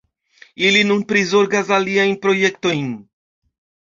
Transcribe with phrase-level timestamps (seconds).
[0.67, 2.89] Ili nun prizorgas aliajn projektojn.